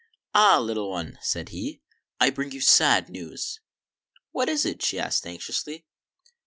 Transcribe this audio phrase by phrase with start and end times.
[0.33, 0.57] "Ah!
[0.57, 1.79] little one," said he,"
[2.19, 3.59] I bring you sad news.""
[4.31, 5.85] What is it?" she asked anxiously.